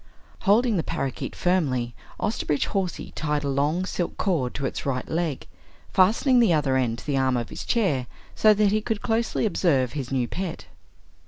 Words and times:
Holding 0.39 0.77
the 0.77 0.81
parakeet 0.83 1.35
firmly, 1.35 1.93
Osterbridge 2.19 2.65
Hawsey 2.73 3.11
tied 3.11 3.43
a 3.43 3.47
long 3.49 3.85
silk 3.85 4.17
cord 4.17 4.55
to 4.55 4.65
its 4.65 4.83
right 4.83 5.07
leg, 5.07 5.45
fastening 5.93 6.39
the 6.39 6.53
other 6.53 6.75
end 6.75 6.97
to 6.97 7.05
the 7.05 7.17
arm 7.17 7.37
of 7.37 7.49
his 7.49 7.63
chair 7.63 8.07
so 8.33 8.51
that 8.55 8.71
he 8.71 8.81
could 8.81 9.03
closely 9.03 9.45
observe 9.45 9.93
his 9.93 10.11
new 10.11 10.27
pet. 10.27 10.65